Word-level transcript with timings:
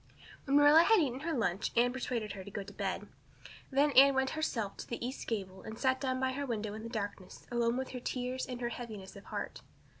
When 0.45 0.57
Marilla 0.57 0.81
had 0.81 0.97
eaten 0.99 1.19
her 1.19 1.33
lunch 1.37 1.69
Anne 1.77 1.93
persuaded 1.93 2.31
her 2.31 2.43
to 2.43 2.49
go 2.49 2.63
to 2.63 2.73
bed. 2.73 3.07
Then 3.69 3.91
Anne 3.91 4.15
went 4.15 4.31
herself 4.31 4.75
to 4.77 4.87
the 4.87 5.05
east 5.07 5.27
gable 5.27 5.61
and 5.61 5.77
sat 5.77 6.01
down 6.01 6.19
by 6.19 6.31
her 6.31 6.47
window 6.47 6.73
in 6.73 6.81
the 6.81 6.89
darkness 6.89 7.45
alone 7.51 7.77
with 7.77 7.89
her 7.89 7.99
tears 7.99 8.47
and 8.47 8.61
her 8.61 8.69
heaviness 8.69 9.15
of 9.15 9.25
heart. 9.25 9.61